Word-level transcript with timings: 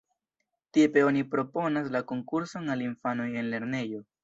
Tipe 0.77 1.03
oni 1.09 1.21
proponas 1.35 1.91
la 1.97 2.03
konkurson 2.13 2.75
al 2.77 2.85
infanoj 2.89 3.31
en 3.45 3.55
lernejo. 3.55 4.05